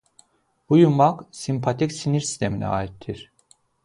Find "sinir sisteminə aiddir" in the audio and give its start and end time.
1.97-3.23